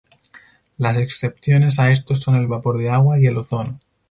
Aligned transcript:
Las 0.79 0.97
excepciones 0.97 1.77
a 1.77 1.91
estos 1.91 2.21
son 2.21 2.33
el 2.33 2.47
vapor 2.47 2.79
de 2.79 2.89
agua 2.89 3.19
y 3.19 3.27
el 3.27 3.37
ozono. 3.37 3.79